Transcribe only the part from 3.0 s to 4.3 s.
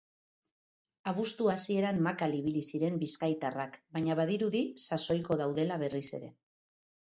bizkaitarrak baina